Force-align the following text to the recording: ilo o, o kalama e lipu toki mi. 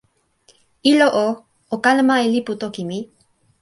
ilo 0.91 1.07
o, 1.25 1.27
o 1.73 1.75
kalama 1.83 2.15
e 2.25 2.27
lipu 2.33 2.53
toki 2.61 2.83
mi. 2.89 2.99